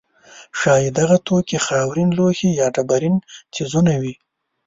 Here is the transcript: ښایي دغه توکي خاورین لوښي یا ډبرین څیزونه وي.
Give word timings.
ښایي 0.59 0.89
دغه 0.99 1.17
توکي 1.27 1.57
خاورین 1.65 2.09
لوښي 2.17 2.49
یا 2.59 2.67
ډبرین 2.75 3.15
څیزونه 3.53 3.93
وي. 4.01 4.13